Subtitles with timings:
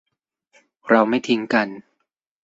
[0.89, 1.67] เราไม่ทิ้งกัน